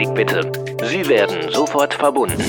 [0.00, 0.50] Augenblick bitte.
[0.82, 2.42] Sie werden sofort verbunden.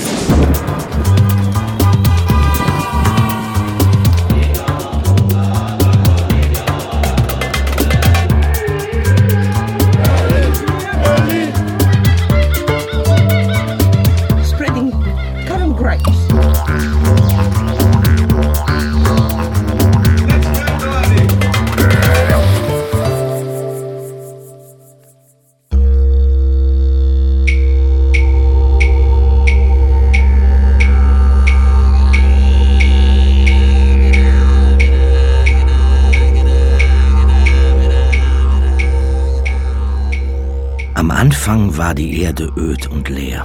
[41.42, 43.44] Anfang war die Erde öd und leer.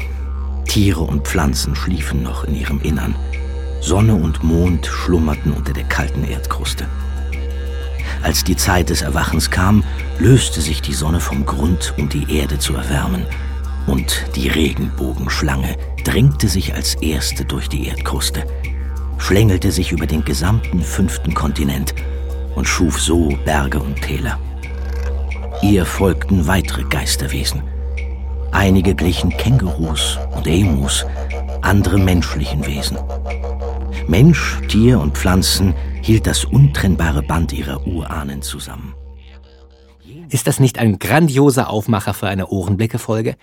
[0.66, 3.14] Tiere und Pflanzen schliefen noch in ihrem Innern.
[3.80, 6.86] Sonne und Mond schlummerten unter der kalten Erdkruste.
[8.22, 9.82] Als die Zeit des Erwachens kam,
[10.18, 13.24] löste sich die Sonne vom Grund, um die Erde zu erwärmen.
[13.86, 18.46] Und die Regenbogenschlange drängte sich als erste durch die Erdkruste,
[19.16, 21.94] schlängelte sich über den gesamten fünften Kontinent
[22.56, 24.38] und schuf so Berge und Täler.
[25.62, 27.62] Ihr folgten weitere Geisterwesen.
[28.56, 31.04] Einige glichen Kängurus und Emus,
[31.60, 32.96] andere menschlichen Wesen.
[34.08, 38.94] Mensch, Tier und Pflanzen hielt das untrennbare Band ihrer Urahnen zusammen.
[40.30, 43.36] Ist das nicht ein grandioser Aufmacher für eine Ohrenblicke-Folge?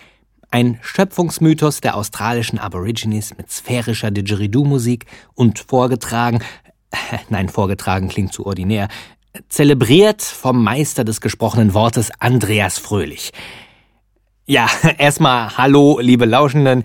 [0.50, 5.06] Ein Schöpfungsmythos der australischen Aborigines mit sphärischer Didgeridoo-Musik
[5.36, 6.40] und vorgetragen,
[7.30, 8.88] nein, vorgetragen klingt zu ordinär,
[9.48, 13.32] zelebriert vom Meister des gesprochenen Wortes Andreas Fröhlich.
[14.46, 16.84] Ja, erstmal hallo, liebe Lauschenden.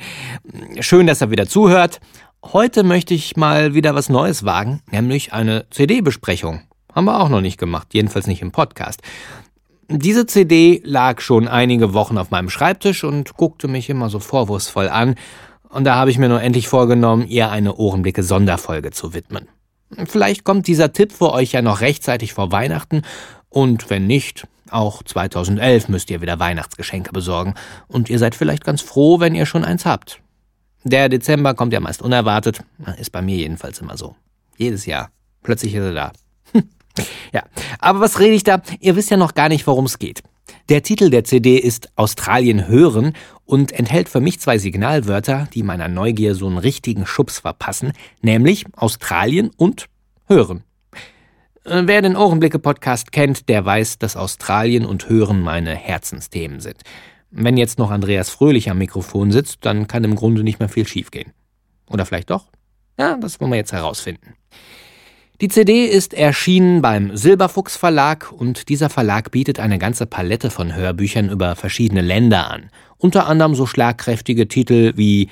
[0.78, 2.00] Schön, dass ihr wieder zuhört.
[2.44, 6.60] Heute möchte ich mal wieder was Neues wagen, nämlich eine CD-Besprechung.
[6.94, 9.02] Haben wir auch noch nicht gemacht, jedenfalls nicht im Podcast.
[9.88, 14.88] Diese CD lag schon einige Wochen auf meinem Schreibtisch und guckte mich immer so vorwurfsvoll
[14.88, 15.16] an.
[15.68, 19.48] Und da habe ich mir nur endlich vorgenommen, ihr eine Ohrenblicke-Sonderfolge zu widmen.
[20.06, 23.02] Vielleicht kommt dieser Tipp für euch ja noch rechtzeitig vor Weihnachten
[23.48, 27.54] und wenn nicht, auch 2011 müsst ihr wieder Weihnachtsgeschenke besorgen
[27.86, 30.20] und ihr seid vielleicht ganz froh, wenn ihr schon eins habt.
[30.84, 32.60] Der Dezember kommt ja meist unerwartet,
[32.98, 34.16] ist bei mir jedenfalls immer so.
[34.56, 35.10] Jedes Jahr.
[35.42, 36.12] Plötzlich ist er da.
[37.32, 37.42] ja,
[37.78, 38.62] aber was rede ich da?
[38.80, 40.22] Ihr wisst ja noch gar nicht, worum es geht.
[40.68, 43.14] Der Titel der CD ist Australien hören
[43.44, 48.66] und enthält für mich zwei Signalwörter, die meiner Neugier so einen richtigen Schubs verpassen, nämlich
[48.76, 49.86] Australien und
[50.26, 50.64] hören.
[51.68, 56.78] Äh, Wer den Ohrenblicke-Podcast kennt, der weiß, dass Australien und Hören meine Herzensthemen sind.
[57.30, 60.86] Wenn jetzt noch Andreas Fröhlich am Mikrofon sitzt, dann kann im Grunde nicht mehr viel
[60.86, 61.32] schiefgehen.
[61.90, 62.46] Oder vielleicht doch?
[62.98, 64.34] Ja, das wollen wir jetzt herausfinden.
[65.40, 70.74] Die CD ist erschienen beim Silberfuchs Verlag und dieser Verlag bietet eine ganze Palette von
[70.74, 72.70] Hörbüchern über verschiedene Länder an.
[72.96, 75.28] Unter anderem so schlagkräftige Titel wie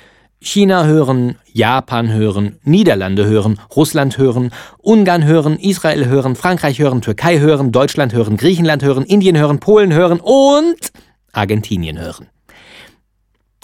[0.47, 7.39] China hören, Japan hören, Niederlande hören, Russland hören, Ungarn hören, Israel hören, Frankreich hören, Türkei
[7.39, 10.93] hören, Deutschland hören, Griechenland hören, Indien hören, Polen hören und
[11.33, 12.27] Argentinien hören.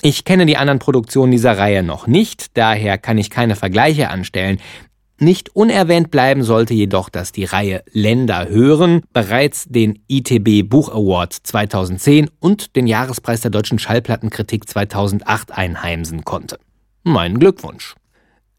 [0.02, 4.60] Ich kenne die anderen Produktionen dieser Reihe noch nicht, daher kann ich keine Vergleiche anstellen.
[5.18, 11.32] Nicht unerwähnt bleiben sollte jedoch, dass die Reihe Länder hören bereits den ITB Buch Award
[11.32, 16.60] 2010 und den Jahrespreis der deutschen Schallplattenkritik 2008 einheimsen konnte.
[17.06, 17.96] Mein Glückwunsch.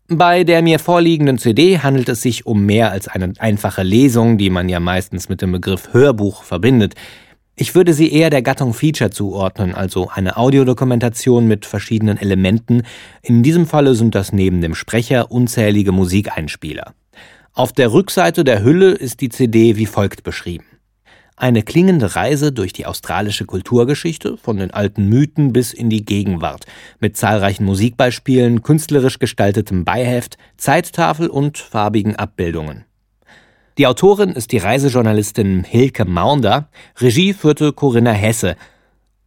[0.08, 4.50] Bei der mir vorliegenden CD handelt es sich um mehr als eine einfache Lesung, die
[4.50, 6.94] man ja meistens mit dem Begriff Hörbuch verbindet.
[7.56, 12.82] Ich würde sie eher der Gattung Feature zuordnen, also eine Audiodokumentation mit verschiedenen Elementen.
[13.22, 16.92] In diesem Falle sind das neben dem Sprecher unzählige Musikeinspieler.
[17.54, 20.66] Auf der Rückseite der Hülle ist die CD wie folgt beschrieben.
[21.36, 26.64] Eine klingende Reise durch die australische Kulturgeschichte, von den alten Mythen bis in die Gegenwart,
[27.00, 32.84] mit zahlreichen Musikbeispielen, künstlerisch gestaltetem Beiheft, Zeittafel und farbigen Abbildungen.
[33.78, 38.54] Die Autorin ist die Reisejournalistin Hilke Maunder, Regie führte Corinna Hesse.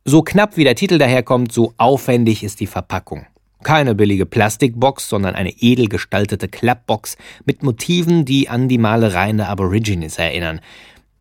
[0.05, 3.25] So knapp wie der Titel daherkommt, so aufwendig ist die Verpackung.
[3.63, 9.49] Keine billige Plastikbox, sondern eine edel gestaltete Klappbox mit Motiven, die an die Malereien der
[9.49, 10.61] Aborigines erinnern.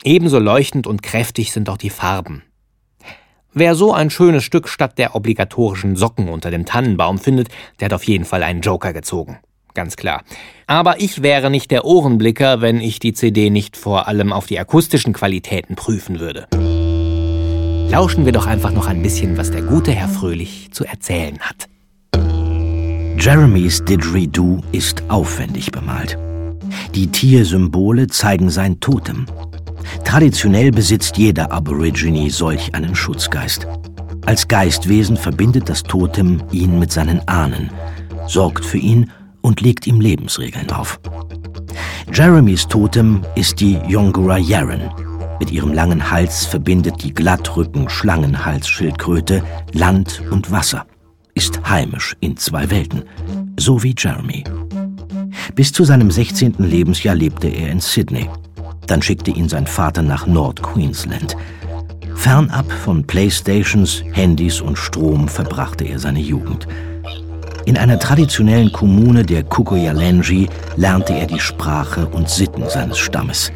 [0.05, 2.43] Ebenso leuchtend und kräftig sind auch die Farben.
[3.53, 7.49] Wer so ein schönes Stück statt der obligatorischen Socken unter dem Tannenbaum findet,
[7.81, 9.39] der hat auf jeden Fall einen Joker gezogen.
[9.73, 10.25] Ganz klar.
[10.67, 14.59] Aber ich wäre nicht der Ohrenblicker, wenn ich die CD nicht vor allem auf die
[14.59, 16.49] akustischen Qualitäten prüfen würde.
[17.91, 21.69] Lauschen wir doch einfach noch ein bisschen, was der gute Herr Fröhlich zu erzählen hat.
[23.19, 26.19] Jeremys Didgeridoo ist aufwendig bemalt.
[26.95, 29.27] Die Tiersymbole zeigen sein Totem.
[30.05, 33.67] Traditionell besitzt jeder Aborigine solch einen Schutzgeist.
[34.25, 37.71] Als Geistwesen verbindet das Totem ihn mit seinen Ahnen,
[38.27, 39.11] sorgt für ihn
[39.41, 40.99] und legt ihm Lebensregeln auf.
[42.13, 44.91] Jeremys Totem ist die Yongura Yaren.
[45.39, 49.43] Mit ihrem langen Hals verbindet die Glattrücken-Schlangenhalsschildkröte
[49.73, 50.87] Land und Wasser,
[51.35, 53.05] ist heimisch in zwei Welten,
[53.59, 54.45] so wie Jeremy.
[55.55, 56.57] Bis zu seinem 16.
[56.59, 58.29] Lebensjahr lebte er in Sydney.
[58.87, 61.37] Dann schickte ihn sein Vater nach Nord-Queensland.
[62.15, 66.67] Fernab von Playstations, Handys und Strom verbrachte er seine Jugend.
[67.67, 73.51] In einer traditionellen Kommune der Kukuyalenji lernte er die Sprache und Sitten seines Stammes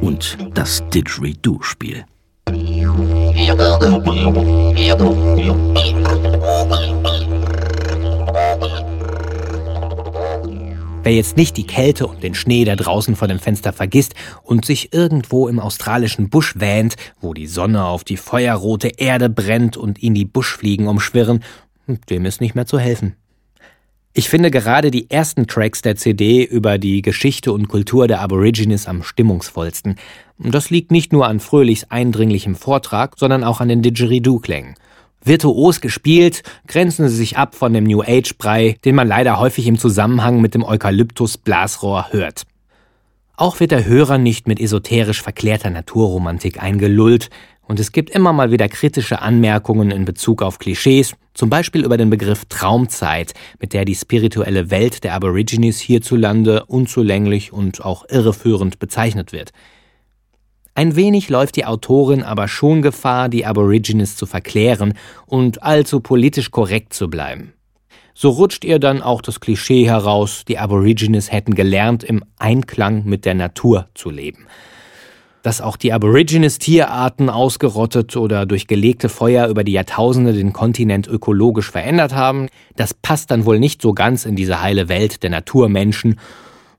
[0.00, 2.04] und das Didgeridoo-Spiel.
[11.08, 14.66] Wer jetzt nicht die Kälte und den Schnee da draußen vor dem Fenster vergisst und
[14.66, 20.02] sich irgendwo im australischen Busch wähnt, wo die Sonne auf die feuerrote Erde brennt und
[20.02, 21.42] ihn die Buschfliegen umschwirren,
[22.10, 23.16] dem ist nicht mehr zu helfen.
[24.12, 28.86] Ich finde gerade die ersten Tracks der CD über die Geschichte und Kultur der Aborigines
[28.86, 29.96] am stimmungsvollsten.
[30.36, 34.74] Das liegt nicht nur an Fröhlichs eindringlichem Vortrag, sondern auch an den Didgeridoo-Klängen.
[35.28, 39.78] Virtuos gespielt, grenzen sie sich ab von dem New Age-Brei, den man leider häufig im
[39.78, 42.44] Zusammenhang mit dem Eukalyptus-Blasrohr hört.
[43.36, 47.30] Auch wird der Hörer nicht mit esoterisch verklärter Naturromantik eingelullt,
[47.68, 51.98] und es gibt immer mal wieder kritische Anmerkungen in Bezug auf Klischees, zum Beispiel über
[51.98, 58.78] den Begriff Traumzeit, mit der die spirituelle Welt der Aborigines hierzulande unzulänglich und auch irreführend
[58.78, 59.52] bezeichnet wird.
[60.78, 64.94] Ein wenig läuft die Autorin aber schon Gefahr, die Aborigines zu verklären
[65.26, 67.52] und allzu politisch korrekt zu bleiben.
[68.14, 73.24] So rutscht ihr dann auch das Klischee heraus, die Aborigines hätten gelernt, im Einklang mit
[73.24, 74.46] der Natur zu leben–
[75.42, 81.06] dass auch die Aborigines Tierarten ausgerottet oder durch gelegte Feuer über die Jahrtausende den Kontinent
[81.06, 85.30] ökologisch verändert haben, das passt dann wohl nicht so ganz in diese heile Welt der
[85.30, 86.20] Naturmenschen,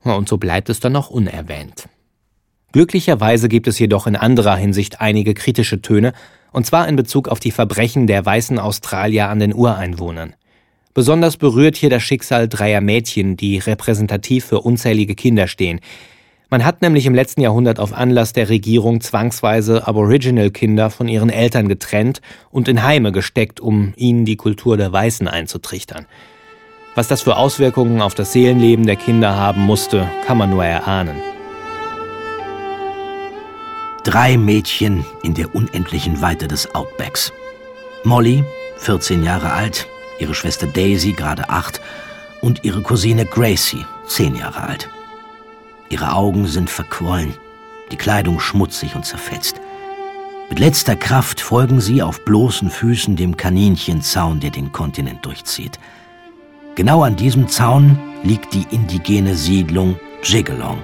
[0.03, 1.89] und so bleibt es dann noch unerwähnt.
[2.71, 6.13] Glücklicherweise gibt es jedoch in anderer Hinsicht einige kritische Töne,
[6.51, 10.33] und zwar in Bezug auf die Verbrechen der weißen Australier an den Ureinwohnern.
[10.93, 15.79] Besonders berührt hier das Schicksal dreier Mädchen, die repräsentativ für unzählige Kinder stehen,
[16.51, 21.67] man hat nämlich im letzten Jahrhundert auf Anlass der Regierung zwangsweise Aboriginal-Kinder von ihren Eltern
[21.67, 26.07] getrennt und in Heime gesteckt, um ihnen die Kultur der Weißen einzutrichtern.
[26.95, 31.28] Was das für Auswirkungen auf das Seelenleben der Kinder haben musste, kann man nur erahnen.
[34.09, 37.31] Drei Mädchen in der unendlichen Weite des Outbacks.
[38.03, 38.43] Molly,
[38.79, 39.85] 14 Jahre alt,
[40.17, 41.79] ihre Schwester Daisy, gerade acht,
[42.41, 44.89] und ihre Cousine Gracie, 10 Jahre alt.
[45.89, 47.35] Ihre Augen sind verquollen,
[47.91, 49.61] die Kleidung schmutzig und zerfetzt.
[50.49, 55.77] Mit letzter Kraft folgen sie auf bloßen Füßen dem Kaninchenzaun, der den Kontinent durchzieht.
[56.73, 60.79] Genau an diesem Zaun liegt die indigene Siedlung Jigalong.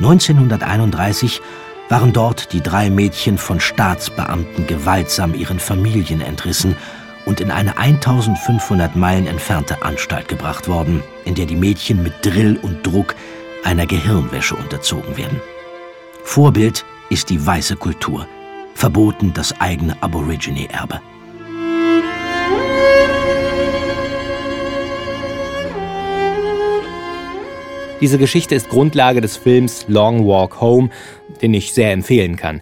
[0.00, 1.40] 1931
[1.88, 6.76] waren dort die drei Mädchen von Staatsbeamten gewaltsam ihren Familien entrissen
[7.26, 12.58] und in eine 1500 Meilen entfernte Anstalt gebracht worden, in der die Mädchen mit Drill
[12.60, 13.14] und Druck
[13.64, 15.40] einer Gehirnwäsche unterzogen werden.
[16.22, 18.26] Vorbild ist die weiße Kultur,
[18.74, 21.00] verboten das eigene Aborigine-Erbe.
[28.00, 30.90] Diese Geschichte ist Grundlage des Films Long Walk Home,
[31.40, 32.60] den ich sehr empfehlen kann.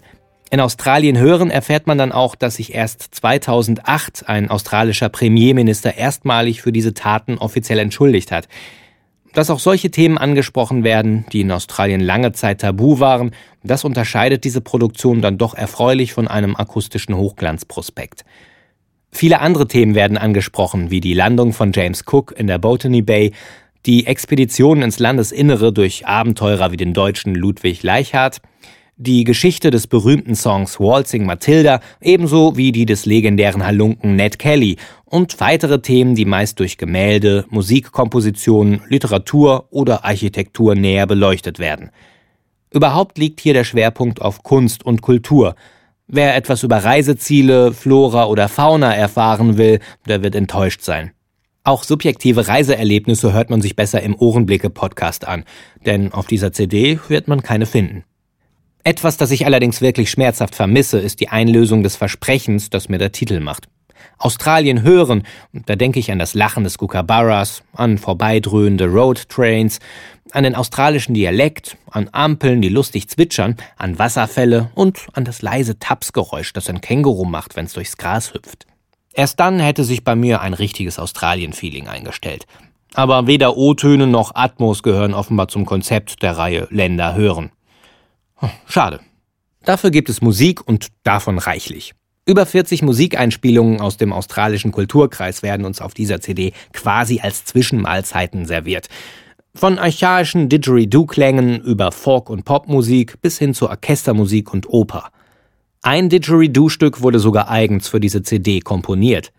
[0.51, 6.61] In Australien hören erfährt man dann auch, dass sich erst 2008 ein australischer Premierminister erstmalig
[6.61, 8.47] für diese Taten offiziell entschuldigt hat.
[9.33, 13.31] Dass auch solche Themen angesprochen werden, die in Australien lange Zeit tabu waren,
[13.63, 18.23] das unterscheidet diese Produktion dann doch erfreulich von einem akustischen Hochglanzprospekt.
[19.11, 23.31] Viele andere Themen werden angesprochen, wie die Landung von James Cook in der Botany Bay,
[23.85, 28.41] die Expeditionen ins Landesinnere durch Abenteurer wie den deutschen Ludwig Leichhardt,
[28.95, 34.77] die Geschichte des berühmten Songs Waltzing Matilda ebenso wie die des legendären Halunken Ned Kelly
[35.03, 41.89] und weitere Themen, die meist durch Gemälde, Musikkompositionen, Literatur oder Architektur näher beleuchtet werden.
[42.71, 45.55] Überhaupt liegt hier der Schwerpunkt auf Kunst und Kultur.
[46.07, 51.11] Wer etwas über Reiseziele, Flora oder Fauna erfahren will, der wird enttäuscht sein.
[51.65, 55.45] Auch subjektive Reiseerlebnisse hört man sich besser im Ohrenblicke-Podcast an,
[55.85, 58.03] denn auf dieser CD wird man keine finden.
[58.83, 63.13] Etwas, das ich allerdings wirklich schmerzhaft vermisse, ist die Einlösung des Versprechens, das mir der
[63.13, 63.69] Titel macht.
[64.17, 69.79] Australien hören, da denke ich an das Lachen des Kookaburras, an vorbeidröhnende Roadtrains,
[70.31, 75.79] an den australischen Dialekt, an Ampeln, die lustig zwitschern, an Wasserfälle und an das leise
[75.79, 78.67] Tapsgeräusch, das ein Känguru macht, wenn es durchs Gras hüpft.
[79.13, 82.45] Erst dann hätte sich bei mir ein richtiges Australien-Feeling eingestellt.
[82.95, 87.51] Aber weder O-Töne noch Atmos gehören offenbar zum Konzept der Reihe Länder hören.
[88.35, 88.99] Hm, schade.
[89.63, 91.93] Dafür gibt es Musik und davon reichlich.
[92.25, 98.45] Über 40 Musikeinspielungen aus dem australischen Kulturkreis werden uns auf dieser CD quasi als Zwischenmahlzeiten
[98.45, 98.87] serviert.
[99.55, 105.11] Von archaischen Didgeridoo-Klängen über Folk- und Popmusik bis hin zu Orchestermusik und Oper.
[105.85, 109.33] Ein Didgeridoo-Stück wurde sogar eigens für diese CD komponiert.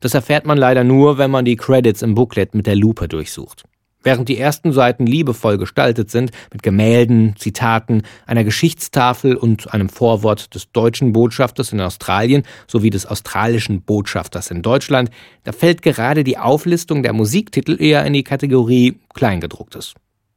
[0.00, 3.64] Das erfährt man leider nur, wenn man die Credits im Booklet mit der Lupe durchsucht.
[4.02, 10.54] Während die ersten Seiten liebevoll gestaltet sind, mit Gemälden, Zitaten, einer Geschichtstafel und einem Vorwort
[10.54, 15.10] des deutschen Botschafters in Australien sowie des australischen Botschafters in Deutschland,
[15.44, 19.94] da fällt gerade die Auflistung der Musiktitel eher in die Kategorie Kleingedrucktes.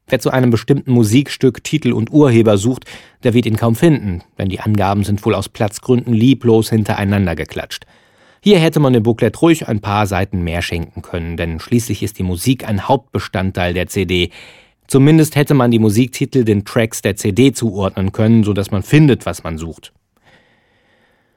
[0.09, 2.85] Wer zu einem bestimmten Musikstück Titel und Urheber sucht,
[3.23, 7.85] der wird ihn kaum finden, denn die Angaben sind wohl aus Platzgründen lieblos hintereinander geklatscht.
[8.41, 12.17] Hier hätte man dem Booklet ruhig ein paar Seiten mehr schenken können, denn schließlich ist
[12.17, 14.31] die Musik ein Hauptbestandteil der CD.
[14.87, 19.27] Zumindest hätte man die Musiktitel den Tracks der CD zuordnen können, so dass man findet,
[19.27, 19.93] was man sucht.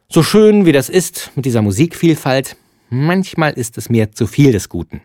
[0.09, 2.57] So schön wie das ist mit dieser Musikvielfalt,
[2.89, 5.03] manchmal ist es mir zu viel des Guten.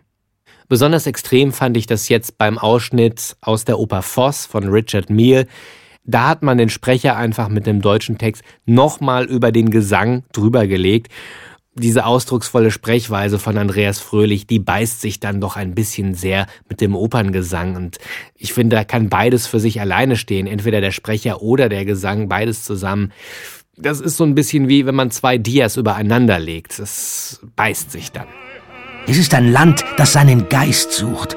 [0.68, 5.46] Besonders extrem fand ich das jetzt beim Ausschnitt aus der Oper Voss von Richard Meal.
[6.04, 10.66] Da hat man den Sprecher einfach mit dem deutschen Text nochmal über den Gesang drüber
[10.66, 11.08] gelegt
[11.78, 16.80] diese ausdrucksvolle Sprechweise von Andreas Fröhlich, die beißt sich dann doch ein bisschen sehr mit
[16.80, 17.76] dem Operngesang.
[17.76, 17.98] Und
[18.34, 20.46] ich finde, da kann beides für sich alleine stehen.
[20.46, 23.12] Entweder der Sprecher oder der Gesang, beides zusammen.
[23.76, 26.78] Das ist so ein bisschen wie wenn man zwei Dias übereinander legt.
[26.78, 28.26] Das beißt sich dann.
[29.08, 31.34] Es ist ein Land, das seinen Geist sucht.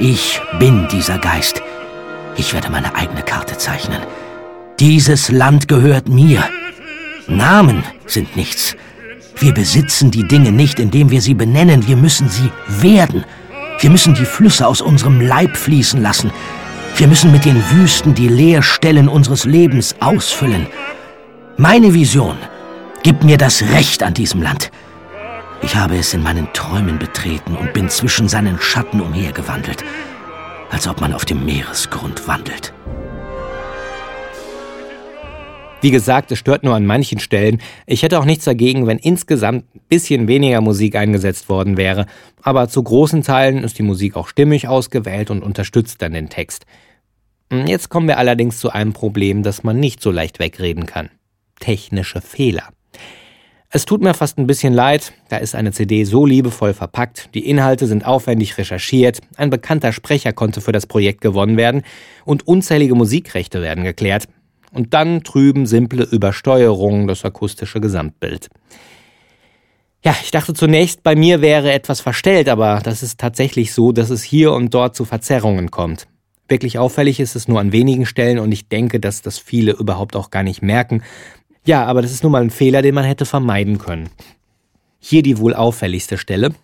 [0.00, 1.62] Ich bin dieser Geist.
[2.36, 4.02] Ich werde meine eigene Karte zeichnen.
[4.80, 6.42] Dieses Land gehört mir.
[7.28, 8.74] Namen sind nichts.
[9.38, 13.24] Wir besitzen die Dinge nicht, indem wir sie benennen, wir müssen sie werden.
[13.78, 16.32] Wir müssen die Flüsse aus unserem Leib fließen lassen.
[16.96, 20.66] Wir müssen mit den Wüsten die Leerstellen unseres Lebens ausfüllen.
[21.56, 22.36] Meine Vision
[23.04, 24.72] gibt mir das Recht an diesem Land.
[25.62, 29.84] Ich habe es in meinen Träumen betreten und bin zwischen seinen Schatten umhergewandelt,
[30.70, 32.72] als ob man auf dem Meeresgrund wandelt.
[35.82, 37.60] Wie gesagt, es stört nur an manchen Stellen.
[37.86, 42.06] Ich hätte auch nichts dagegen, wenn insgesamt ein bisschen weniger Musik eingesetzt worden wäre.
[42.42, 46.66] Aber zu großen Teilen ist die Musik auch stimmig ausgewählt und unterstützt dann den Text.
[47.66, 51.10] Jetzt kommen wir allerdings zu einem Problem, das man nicht so leicht wegreden kann.
[51.58, 52.68] Technische Fehler.
[53.72, 57.48] Es tut mir fast ein bisschen leid, da ist eine CD so liebevoll verpackt, die
[57.48, 61.82] Inhalte sind aufwendig recherchiert, ein bekannter Sprecher konnte für das Projekt gewonnen werden
[62.24, 64.26] und unzählige Musikrechte werden geklärt,
[64.72, 68.48] und dann trüben simple Übersteuerungen das akustische Gesamtbild.
[70.04, 74.10] Ja, ich dachte zunächst, bei mir wäre etwas verstellt, aber das ist tatsächlich so, dass
[74.10, 76.08] es hier und dort zu Verzerrungen kommt.
[76.48, 80.16] Wirklich auffällig ist es nur an wenigen Stellen und ich denke, dass das viele überhaupt
[80.16, 81.02] auch gar nicht merken.
[81.64, 84.08] Ja, aber das ist nun mal ein Fehler, den man hätte vermeiden können.
[84.98, 86.54] Hier die wohl auffälligste Stelle.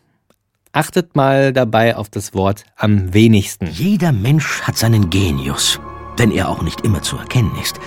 [0.72, 3.66] Achtet mal dabei auf das Wort am wenigsten.
[3.66, 5.80] Jeder Mensch hat seinen Genius
[6.16, 7.78] wenn er auch nicht immer zu erkennen ist.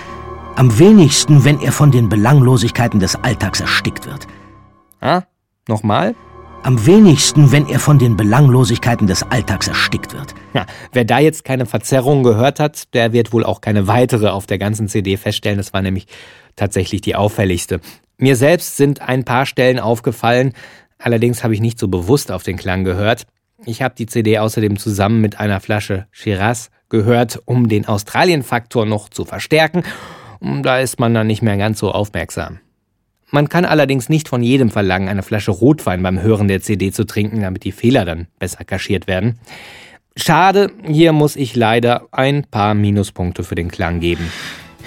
[0.55, 4.27] Am wenigsten, wenn er von den Belanglosigkeiten des Alltags erstickt wird.
[4.99, 5.23] Ah,
[5.67, 6.15] nochmal?
[6.63, 10.35] Am wenigsten, wenn er von den Belanglosigkeiten des Alltags erstickt wird.
[10.53, 14.45] Ja, wer da jetzt keine Verzerrung gehört hat, der wird wohl auch keine weitere auf
[14.45, 15.57] der ganzen CD feststellen.
[15.57, 16.07] Das war nämlich
[16.59, 17.79] tatsächlich die auffälligste.
[18.17, 20.53] Mir selbst sind ein paar Stellen aufgefallen,
[20.97, 23.25] allerdings habe ich nicht so bewusst auf den Klang gehört.
[23.65, 29.09] Ich habe die CD außerdem zusammen mit einer Flasche Shiraz gehört, um den Australien-Faktor noch
[29.09, 29.83] zu verstärken.
[30.41, 32.59] Da ist man dann nicht mehr ganz so aufmerksam.
[33.31, 37.05] Man kann allerdings nicht von jedem verlangen, eine Flasche Rotwein beim Hören der CD zu
[37.05, 39.39] trinken, damit die Fehler dann besser kaschiert werden.
[40.15, 44.31] Schade, hier muss ich leider ein paar Minuspunkte für den Klang geben.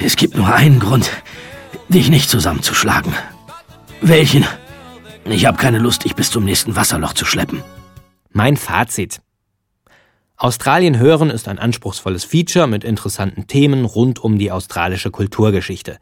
[0.04, 1.10] Es gibt nur einen Grund,
[1.92, 3.12] dich nicht zusammenzuschlagen.
[4.00, 4.44] Welchen?
[5.26, 7.62] Ich habe keine Lust, dich bis zum nächsten Wasserloch zu schleppen.
[8.32, 9.20] Mein Fazit.
[10.36, 15.98] Australien hören ist ein anspruchsvolles Feature mit interessanten Themen rund um die australische Kulturgeschichte.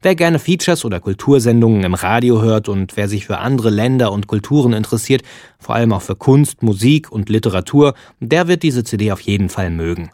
[0.00, 4.26] Wer gerne Features oder Kultursendungen im Radio hört und wer sich für andere Länder und
[4.26, 5.22] Kulturen interessiert,
[5.58, 9.70] vor allem auch für Kunst, Musik und Literatur, der wird diese CD auf jeden Fall
[9.70, 10.10] mögen.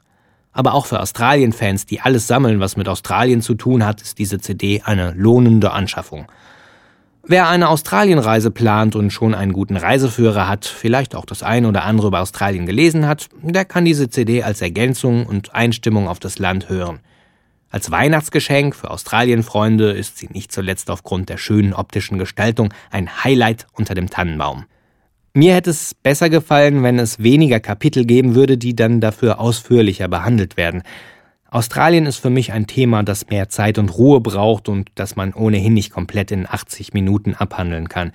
[0.53, 4.39] Aber auch für Australien-Fans, die alles sammeln, was mit Australien zu tun hat, ist diese
[4.41, 6.27] CD eine lohnende Anschaffung.
[7.31, 11.85] Wer eine Australienreise plant und schon einen guten Reiseführer hat, vielleicht auch das eine oder
[11.85, 16.39] andere über Australien gelesen hat, der kann diese CD als Ergänzung und Einstimmung auf das
[16.39, 17.01] Land hören.
[17.71, 23.67] Als Weihnachtsgeschenk für Australienfreunde ist sie nicht zuletzt aufgrund der schönen optischen Gestaltung ein Highlight
[23.75, 24.65] unter dem Tannenbaum.
[25.35, 30.09] Mir hätte es besser gefallen, wenn es weniger Kapitel geben würde, die dann dafür ausführlicher
[30.09, 30.83] behandelt werden.
[31.51, 35.33] Australien ist für mich ein Thema, das mehr Zeit und Ruhe braucht und das man
[35.33, 38.13] ohnehin nicht komplett in 80 Minuten abhandeln kann.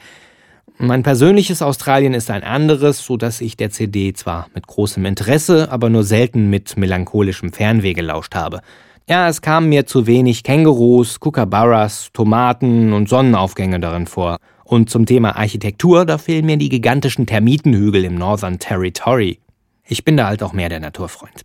[0.77, 5.71] Mein persönliches Australien ist ein anderes, so dass ich der CD zwar mit großem Interesse,
[5.71, 8.61] aber nur selten mit melancholischem Fernweh gelauscht habe.
[9.07, 14.37] Ja, es kamen mir zu wenig Kängurus, Kookaburras, Tomaten und Sonnenaufgänge darin vor.
[14.63, 19.39] Und zum Thema Architektur, da fehlen mir die gigantischen Termitenhügel im Northern Territory.
[19.85, 21.43] Ich bin da halt auch mehr der Naturfreund.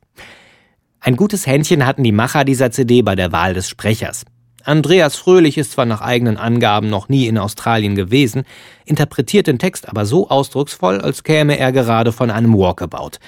[1.01, 4.25] Ein gutes Händchen hatten die Macher dieser CD bei der Wahl des Sprechers.
[4.65, 8.43] Andreas Fröhlich ist zwar nach eigenen Angaben noch nie in Australien gewesen,
[8.85, 13.19] interpretiert den Text aber so ausdrucksvoll, als käme er gerade von einem Walkabout.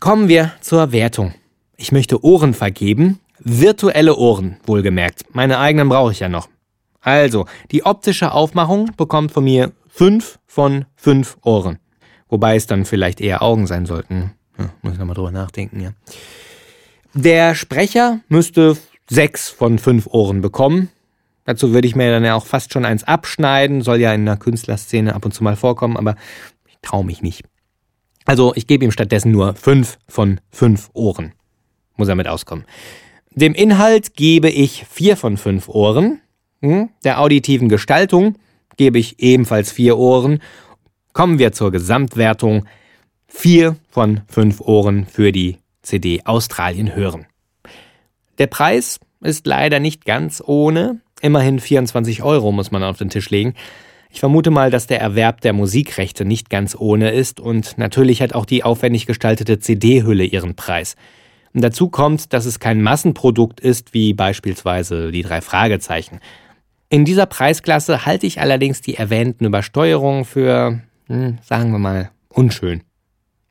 [0.00, 1.34] Kommen wir zur Wertung.
[1.76, 3.20] Ich möchte Ohren vergeben.
[3.38, 5.24] Virtuelle Ohren, wohlgemerkt.
[5.32, 6.48] Meine eigenen brauche ich ja noch.
[7.08, 11.78] Also, die optische Aufmachung bekommt von mir fünf von fünf Ohren.
[12.28, 14.34] Wobei es dann vielleicht eher Augen sein sollten.
[14.58, 15.90] Ja, muss ich nochmal drüber nachdenken, ja.
[17.14, 18.76] Der Sprecher müsste
[19.08, 20.90] sechs von fünf Ohren bekommen.
[21.44, 23.80] Dazu würde ich mir dann ja auch fast schon eins abschneiden.
[23.80, 26.16] Soll ja in einer Künstlerszene ab und zu mal vorkommen, aber
[26.66, 27.44] ich traue mich nicht.
[28.26, 31.32] Also ich gebe ihm stattdessen nur fünf von fünf Ohren
[31.98, 32.64] muss er mit auskommen.
[33.32, 36.20] Dem Inhalt gebe ich vier von fünf Ohren.
[36.60, 36.90] Hm?
[37.04, 38.36] Der auditiven Gestaltung
[38.76, 40.40] gebe ich ebenfalls vier Ohren.
[41.12, 42.66] Kommen wir zur Gesamtwertung.
[43.26, 47.26] Vier von fünf Ohren für die CD Australien hören.
[48.38, 51.00] Der Preis ist leider nicht ganz ohne.
[51.20, 53.54] Immerhin 24 Euro muss man auf den Tisch legen.
[54.10, 58.34] Ich vermute mal, dass der Erwerb der Musikrechte nicht ganz ohne ist und natürlich hat
[58.34, 60.96] auch die aufwendig gestaltete CD-Hülle ihren Preis.
[61.52, 66.20] Und dazu kommt, dass es kein Massenprodukt ist, wie beispielsweise die drei Fragezeichen.
[66.90, 72.82] In dieser Preisklasse halte ich allerdings die erwähnten Übersteuerungen für, hm, sagen wir mal, unschön.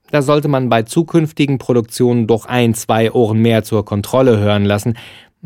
[0.10, 4.98] Da sollte man bei zukünftigen Produktionen doch ein, zwei Ohren mehr zur Kontrolle hören lassen,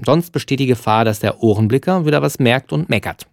[0.06, 3.28] sonst besteht die Gefahr, dass der Ohrenblicker wieder was merkt und meckert.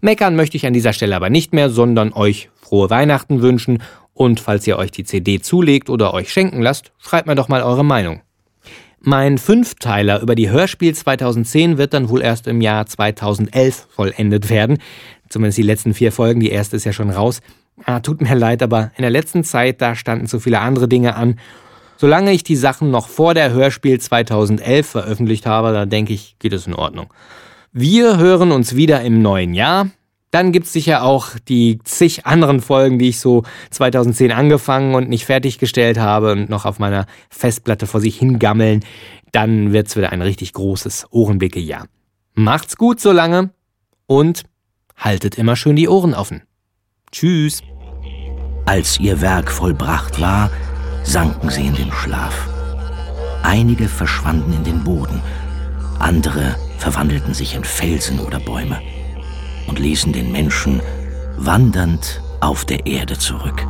[0.00, 4.40] Meckern möchte ich an dieser Stelle aber nicht mehr, sondern euch frohe Weihnachten wünschen und
[4.40, 7.84] falls ihr euch die CD zulegt oder euch schenken lasst, schreibt mir doch mal eure
[7.84, 8.20] Meinung.
[9.00, 14.78] Mein Fünfteiler über die Hörspiel 2010 wird dann wohl erst im Jahr 2011 vollendet werden.
[15.28, 17.40] Zumindest die letzten vier Folgen, die erste ist ja schon raus.
[17.84, 21.14] Ah, tut mir leid, aber in der letzten Zeit, da standen so viele andere Dinge
[21.14, 21.38] an.
[21.96, 26.52] Solange ich die Sachen noch vor der Hörspiel 2011 veröffentlicht habe, da denke ich, geht
[26.52, 27.12] es in Ordnung.
[27.72, 29.90] Wir hören uns wieder im neuen Jahr.
[30.30, 35.24] Dann gibt's sicher auch die zig anderen Folgen, die ich so 2010 angefangen und nicht
[35.24, 38.84] fertiggestellt habe und noch auf meiner Festplatte vor sich hingammeln.
[39.32, 41.86] Dann wird's wieder ein richtig großes Ohrenblicke-Jahr.
[42.34, 43.50] Macht's gut so lange
[44.06, 44.42] und
[44.96, 46.42] haltet immer schön die Ohren offen.
[47.10, 47.62] Tschüss.
[48.66, 50.50] Als ihr Werk vollbracht war,
[51.04, 52.48] sanken sie in den Schlaf.
[53.42, 55.22] Einige verschwanden in den Boden,
[55.98, 58.78] andere verwandelten sich in Felsen oder Bäume
[59.68, 60.80] und ließen den Menschen
[61.36, 63.64] wandernd auf der Erde zurück.